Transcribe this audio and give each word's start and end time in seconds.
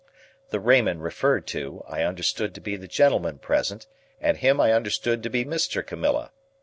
The 0.49 0.59
Raymond 0.59 1.03
referred 1.03 1.45
to, 1.49 1.83
I 1.87 2.01
understood 2.01 2.55
to 2.55 2.59
be 2.59 2.75
the 2.75 2.87
gentleman 2.87 3.37
present, 3.37 3.85
and 4.19 4.35
him 4.35 4.59
I 4.59 4.73
understood 4.73 5.21
to 5.21 5.29
be 5.29 5.45
Mr. 5.45 5.85
Camilla. 5.85 6.31